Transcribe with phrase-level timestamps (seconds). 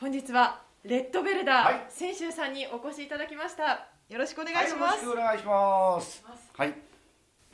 [0.00, 6.24] 本日はレッドベルダー、はいさんにお越しいただきましたよろしくお願いしまはい、す、よろしくお願いします。
[6.56, 6.74] はい。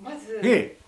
[0.00, 0.78] まずで、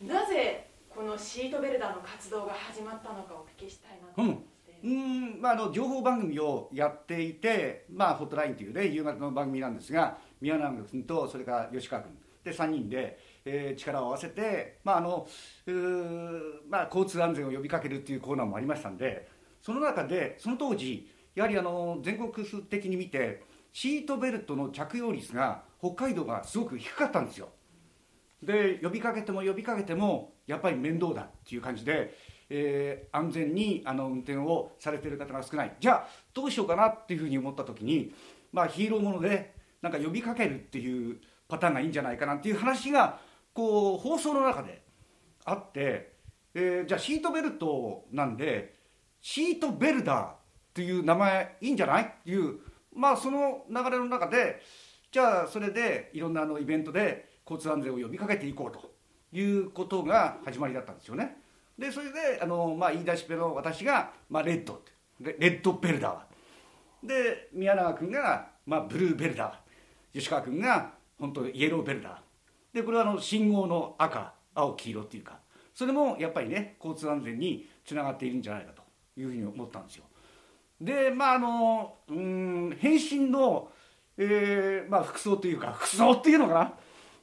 [0.00, 12.16] なぜこのシートベルダーの活動が始まったのかお聞きしたいなと思いまして、うーん、まあ、あの情報番組をやっていて、まあ、ホットラインというね、夕方の番組なんですが、宮永君と、それから吉川君。
[12.44, 15.26] で3人で、えー力を合わせて、まああの
[15.66, 19.33] うーまあ、交通安全を呼びかけるっていうコーナーもありましたんで
[19.64, 23.42] その中でその当時やはりあの全国的に見て
[23.72, 27.48] シートベルトの着用率が北海道がすごく低かったんですよ。
[28.42, 32.14] で呼びかけても呼びかけてもやっぱり面倒だっていう感じで、
[32.50, 35.74] えー安全にあの運転をされてる方が少ない。
[35.80, 38.12] じゃあどうしようかなっていうふうに思った時に、
[38.52, 41.18] まあ、ヒーローものでなんか呼びかけるっていう
[41.48, 43.18] パターンがいいんじゃないかなっていう話が
[43.54, 44.82] こう放送の中で
[45.46, 46.12] あって、
[46.52, 48.83] えーじゃあシートベルトなんで
[49.26, 50.36] シートベルダーっ
[50.74, 52.02] ていう名前いいんじゃない？
[52.02, 52.58] っていう
[52.94, 54.60] まあその流れの中で
[55.10, 58.92] じゃあそれでいろんなあのイベントで交通安全を呼びかけていこうと
[59.32, 61.38] いうことが始まりだったんですよね。
[61.78, 64.82] でそれであの、まあ、言い出しっぺの私が、まあ、レッド
[65.20, 67.08] レレッドベルダー。
[67.08, 70.18] で宮永君が、まあ、ブルーベルダー。
[70.18, 72.74] 吉川君が本当イエローベルダー。
[72.74, 75.38] でこれはあの信号の赤青黄色っていうか。
[75.74, 78.83] それもやっぱりね交通安全につながっているんじゃないかと。
[79.16, 80.04] いうふうに思ったんですよ。
[80.80, 83.70] でまああのうん変身の、
[84.16, 86.74] えーまあ、服装というか服装っていうのかな？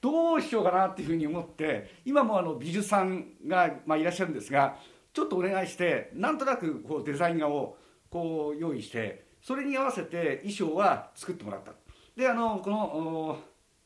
[0.00, 4.76] どうしようかなっていうふうに思って今もあの美術さんが、まあ、いらっしゃるんですが
[5.12, 7.78] ちょっとお願いしてなんとなくこうデザイン画を
[8.10, 11.72] こう用意してそれに合わせて衣装は作ってもらった。
[12.16, 13.38] であのこのお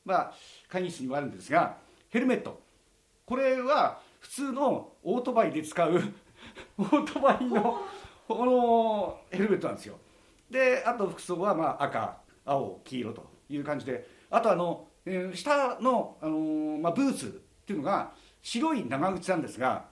[0.04, 0.32] まあ
[0.68, 1.76] 会議室にもあるんですが
[2.08, 2.60] ヘルメット。
[3.24, 6.02] これは普通のオートバイで使う
[6.78, 7.80] オートバイの
[8.26, 9.96] このヘルメットなんですよ。
[10.50, 17.30] であと服装はまあ赤青黄色という感じであとあの、えー下の、あのーまあ、ブーツっ
[17.66, 19.86] ていうのが白い長靴なんですが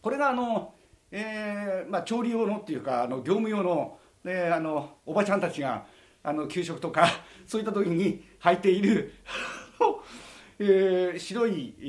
[0.00, 0.74] これがあの、
[1.10, 5.84] えーまあ、調理用のっていうかあの業務用の,、ね、あのおばちゃんたちが
[6.22, 7.08] あの給食とか
[7.46, 9.12] そういった時に履いている、
[10.58, 11.82] えー白い、え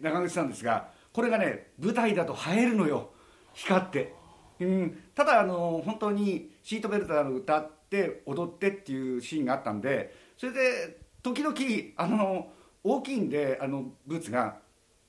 [0.00, 3.13] ー長靴なんですがこれがね舞台だと映えるのよ。
[3.54, 4.14] 光って、
[4.60, 11.54] うん、ただあの本当にシートベルトの歌って踊ってっていうシーンがあったんでそれで時々
[11.96, 12.48] あの
[12.82, 14.58] 大きいんであのブーツが、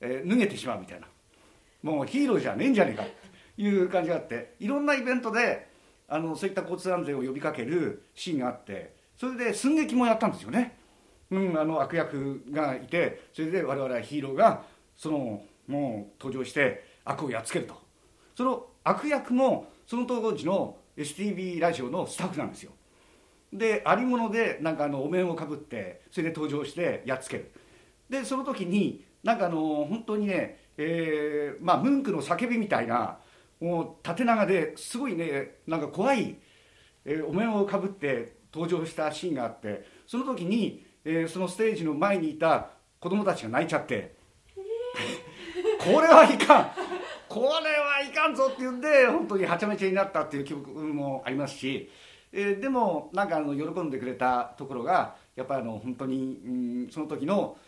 [0.00, 1.06] えー脱げてしまうみたいな。
[1.82, 5.68] もうヒーローじゃねえんじゃねえかっていう感じがあっていろんなイベントで
[6.08, 10.76] あのそういった交通安全を呼びかけるシーンがあってそれで寸劇もやったんですよね、
[11.30, 14.62] うん、あの悪役がいてそれで我々はヒーローが
[14.96, 17.85] そのもう登場して悪をやっつけると。
[18.36, 22.72] その悪役もその当時の STB ラジオのスタッフなんですよ。
[23.52, 27.50] でありものでなんかあのお面をかぶってそれで登場してやっつける。
[28.10, 33.18] でその時になんかあの本当にね、えーまあ、ムンクの叫びみたいな
[33.58, 36.36] もう縦長ですごいねなんか怖い、
[37.06, 42.68] えーお面をかぶって登場したシーンがあってその時に、えーそのステージの前にいた
[43.00, 44.14] 子供たちが泣いちゃって。
[45.78, 46.85] これはいかん
[47.36, 51.90] これはいかんぞって言うんで本当にはちゃめちゃになったっていう記憶もありますし、
[52.32, 56.50] えーでもなんかあの喜んでくれたところがやっぱりあの本当に、う
[56.88, 57.58] ん、その時の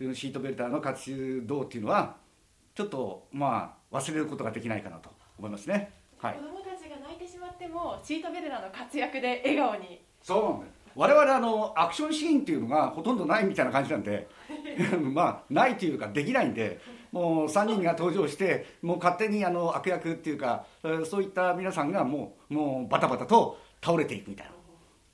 [0.00, 2.16] うんシートベルターの活動っていうのは
[2.74, 5.92] ちょっとまあ忘れることができないかなと思いますね。
[6.16, 6.34] はい。
[6.34, 10.00] 子供たちが泣いてしまってもシートベルダーの活躍で笑顔に。
[10.22, 14.26] そうなんだよ我々あのアクションシーンっていうのがほとんどないみたいな感じなんで
[15.00, 16.80] まあないというかできないんで
[17.12, 24.50] もう3人が登場してもう勝手にあの悪役っていうかえーそういった皆さんがもうもうバタバタと倒れていくみたい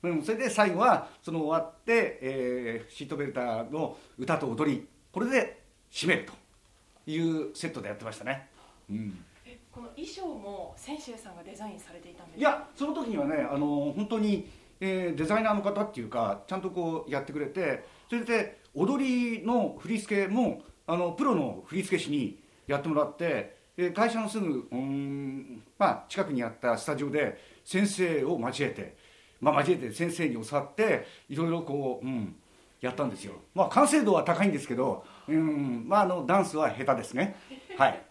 [0.01, 8.49] な、うん、それで最後はその終わって、えーシートベルターの歌と踊りこれで締めるというセットでやってましたね。
[8.89, 9.23] うん。
[9.45, 14.49] えこの衣装も泉州さんがデザインされていたんですいやその時にはねあの本当に、
[14.79, 28.95] えーデザイナーの方っていうかちゃんとこうやってくれてそれで踊りの振り付けもあのプロの振付師にやってもらってで会社のすぐうーん、まあ、近くにあったスタジオで先生を交えて、
[29.41, 32.35] まあ、交えて先生に教わっていろいろこう、うん、
[32.79, 37.35] やったんですよ、まあ、完成度は高いんですけど、うんまあ、あのダンスは下手ですね。
[37.77, 38.01] はい。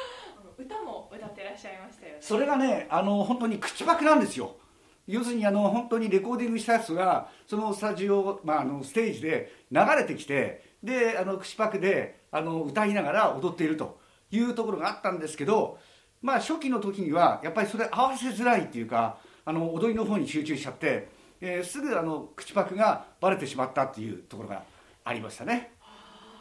[0.58, 2.18] 歌も歌ってらっしゃいましたよね。
[2.20, 4.56] それがねあの本当に口パクなんですよ
[5.06, 13.98] 要するにあの本当にレコーディングしたやつがそのスタジオ、まあ、あのステージで流れてきてであの口パクであの歌いながら踊っていると
[14.30, 15.78] いうところがあったんですけど、
[16.22, 21.08] まあ、初期の時にはやっぱりそれ合わせづらいっていうかあの踊りの方に集中しちゃって、
[21.40, 24.64] えー、すぐあの口パクがバレてしまったっていうところが
[25.04, 25.70] ありましたね。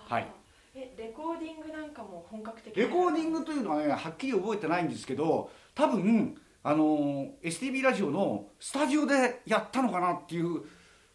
[0.08, 0.28] はい。
[0.74, 6.36] えレコーディングなんかも本格的レコーディングというのはねはっきり覚えてないんですけど多分
[6.68, 10.64] あの STB ラジオのスタジオでやったのかなっていう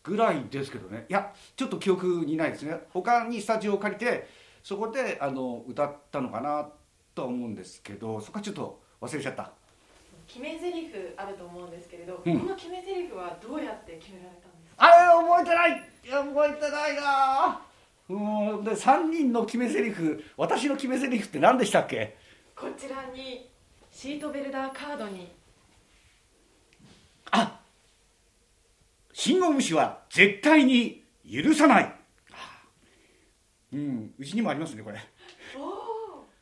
[0.04, 1.06] ぐらいですけどね。
[1.08, 2.80] いやちょっと記憶にないですね。
[2.90, 4.28] 他にスタジオを借りて
[4.62, 6.68] そこであの歌ったのかな
[7.16, 9.50] とは思うんですけどそこはちょっと忘れちゃった。
[10.28, 14.84] 決め台詞あると思うんですけれど、うん、この決め台詞はどうやって決められたんですか？
[14.86, 15.70] あれ覚えてない！
[16.04, 17.60] いや覚えてないな
[18.08, 22.16] うんで3人の決め台詞私の決め台詞って何でしたっけ？
[22.54, 23.48] こちらに
[23.90, 25.32] シートベルダーカードに
[29.30, 31.94] 信号無視は絶対に許さない。
[33.72, 34.98] うんうちにもありますねこれ。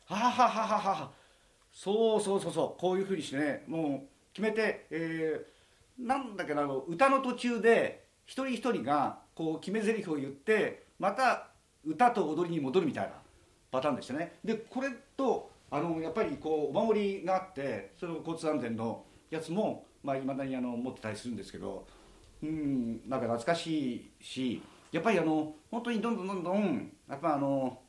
[0.07, 1.11] ははははは。
[1.71, 2.81] そうそうそうそう。
[2.81, 11.51] こういうふうにしてねもう決めて、えー、なんだけど歌の途中で一人一人がこう決め台詞を言ってまた
[11.85, 13.11] 歌と踊りに戻るみたいな
[13.69, 14.39] パターンでしたね。
[14.43, 21.85] でこれとあのやっぱりこうお守りがあってその交通安全のやつもまあ、未だにあの持ってたりするんですけど
[22.43, 27.79] うんなんか懐かしいしやっぱりあの本当にどんどんどんどんやっぱあの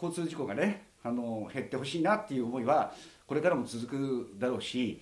[0.00, 2.92] 交通事故がねあの減ってほしいなっていう思いは
[3.26, 5.00] これからも続くだろうし、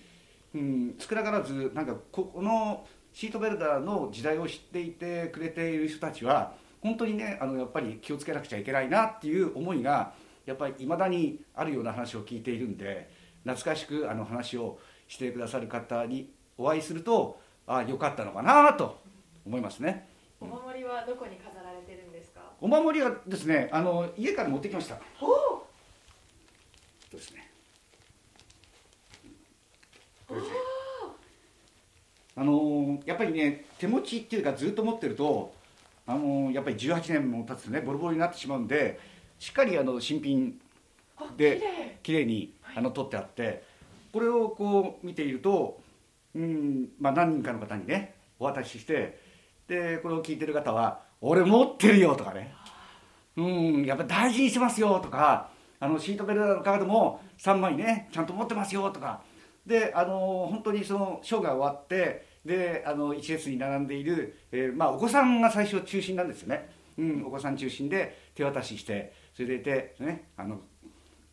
[0.53, 10.13] うん、少なからずなんかこのシートベルダーの時代を知っていてくれている人たちは本当にねあのやっぱり気をつけなくちゃいけないなっていう思いが
[10.45, 13.09] やっぱりいまだにあるような話を聞いているんで
[13.43, 17.39] 懐かしくあの話をしてくださる方にお会いすると
[17.69, 18.99] ああよかったのかなと
[19.45, 20.07] 思いますね。
[20.41, 22.41] お守りはどこに飾られてるんですか？
[22.59, 24.97] お守りはですねあの家から持ってきました。
[25.21, 25.67] おお。
[27.11, 27.47] ですね。
[32.35, 35.53] あのやっぱりね手持ちっていうかずっと持ってると
[36.07, 38.99] あのやっぱり18年も経つとねボロボロになってしまうんで
[39.37, 40.59] しっかりあの新品
[41.37, 41.61] で
[42.01, 42.25] 綺麗。
[42.25, 43.63] にあの取ってあって
[44.13, 45.79] これをこう見ていると
[46.35, 49.19] うんまあ、何人かの方にねお渡しして
[49.67, 52.53] でこれを聞いてる方は「俺持ってるよ」とかね
[53.35, 55.49] 「うんやっぱ大事にしてますよ」とか
[55.79, 59.21] あのシートベルトのカードも3枚ねちゃんと持ってますよとか。
[59.65, 70.59] であの本当にそのショーが終わってであの一列に並んでいる、えー、まあ、お子さんが最初中心なんですよね、うん、お子さん中心で手渡ししてそれでいて、ね、あの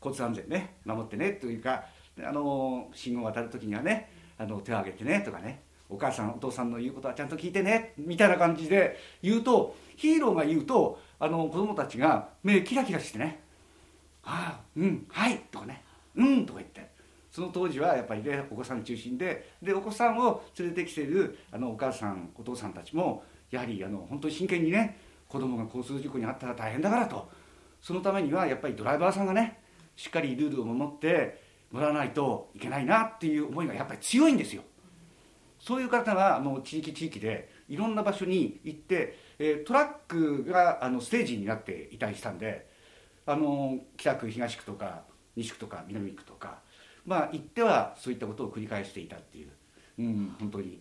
[0.01, 1.85] 交通安全ね守ってねというか
[2.23, 5.63] あの信号を渡る時にはねあの手を挙げてねとかね。
[5.89, 7.93] お母さんお父さんの言うことはちゃんと聞いてね。
[7.97, 13.41] みたいな感じで言うとヒーローが言うとあの子供たちが目キラキラしてね
[14.25, 15.85] 「ああうんはい」とかね
[16.17, 16.95] 「うん」とか言って。
[17.31, 19.53] その当時はやっぱりねお子さん中心で。
[19.63, 24.97] でお子さんを連れてきてるあのお母さんお父さんたちもやはりあの本当に真剣にね
[25.29, 27.29] 子供が交通事故に遭ったら大変だからと。
[27.83, 29.61] そのためにはやっぱりドライバーさんがね
[29.97, 34.63] しっかりルールを守ってもらわないといけないなっていう思いがやっぱり強いんですよ。
[35.59, 42.69] そういう方がもう地域地域でいろんな場所に行って、えトラックがあのステージになっていたりしたんで
[43.27, 45.03] あの北区東区とか
[45.35, 46.61] 西区とか南区とか
[47.05, 49.49] まあ行ってはそういったことを繰り返していたっていう、
[49.99, 50.81] うん、本当に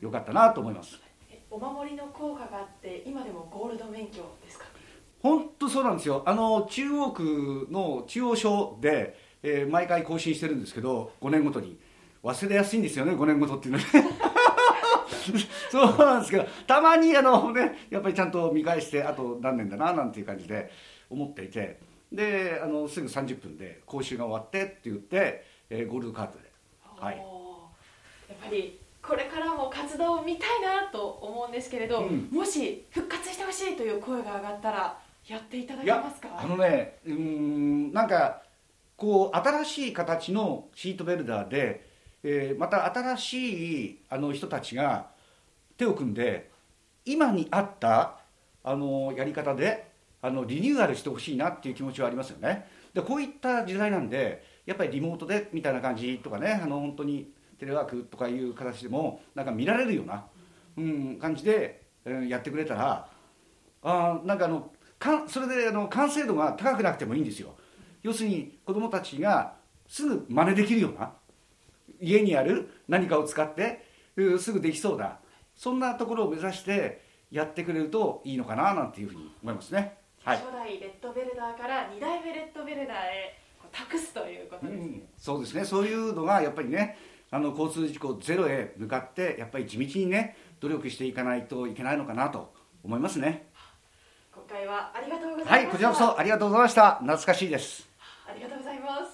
[0.00, 1.00] 良かったなと思います。
[1.50, 4.66] お守りの効果があって今でもゴールド免許ですか？
[5.22, 6.22] 本当そうなんですよ。
[6.26, 11.78] あの中央区の中央署でえー、毎回更新してるんですけど5年ごとに。
[12.22, 13.84] 忘れやすいんですよね5年ごとっていうのは
[15.72, 20.70] そうなんですけどたまにあの、ね、やっぱりちゃんと見返してあと何年だななんていう感じで
[21.10, 21.78] 思っていて。
[22.12, 26.50] であのすぐ30分で講習が終わってって言って、えー、ゴールドカードで、
[26.98, 27.22] はい、や
[28.34, 36.28] っぱりこれからも活動を見たいなと思うんですけれど、うん、もし復活してほしいという声が上がったらやっていただけますか？
[36.38, 38.41] あのねうんなんか
[39.02, 41.84] こう新しい形のシートベルダーで、
[42.22, 45.08] えー、また新しいあの人たちが
[45.76, 46.52] 手を組んで
[47.04, 48.20] 今に合った
[48.62, 49.90] あのやり方で
[50.20, 52.68] あのリニューアルしてほしいなっていう気持ちはありますよね。
[52.94, 60.26] でこういった時代なんでやっぱりリモートでみたいな感じとかねあの本当にテレワークとかいう形でもなんか見られるような、
[60.76, 63.08] うん、感じで、えー、やってくれたら
[63.82, 67.56] あなんかあのかそれであの完成度が高くなくてもいいんですよ。
[68.02, 69.54] 要するに子どもたちが
[69.86, 71.12] すぐ真似できるような
[72.00, 73.84] 家にある何かを使って
[74.38, 75.18] すぐできそうだ。
[75.56, 83.38] そんなところを目指してやってくれるといいのかななんていうふうに思いますね、はい、初代レッドベルダーから2代目レッドベルダーへ
[83.70, 85.64] 託すということですね、うん、そうですね。
[85.64, 86.98] そういうのがやっぱりね
[87.30, 92.52] あの交通事故ゼロへ向かってやっぱり地道にね努力していかないといけないのかなと
[92.84, 93.46] 思いますね。
[94.34, 95.54] 今回はありがとうございました。
[95.54, 96.96] はいこちらこそありがとうございました。
[96.96, 97.91] 懐かしいです
[98.32, 99.11] ありがとうございます。